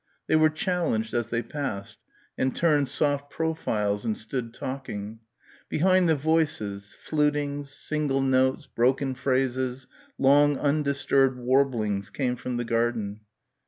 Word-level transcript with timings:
They 0.25 0.35
were 0.35 0.49
challenged 0.49 1.13
as 1.13 1.27
they 1.27 1.43
passed 1.43 1.99
and 2.35 2.55
turned 2.55 2.87
soft 2.87 3.29
profiles 3.29 4.03
and 4.03 4.17
stood 4.17 4.51
talking. 4.51 5.19
Behind 5.69 6.09
the 6.09 6.15
voices, 6.15 6.97
flutings, 6.99 7.69
single 7.71 8.21
notes, 8.23 8.65
broken 8.65 9.13
phrases, 9.13 9.85
long 10.17 10.57
undisturbed 10.57 11.37
warblings 11.37 12.09
came 12.09 12.35
from 12.35 12.57
the 12.57 12.65
garden. 12.65 13.19